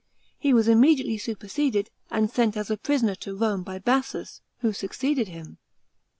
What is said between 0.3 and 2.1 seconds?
He was immediately superseded,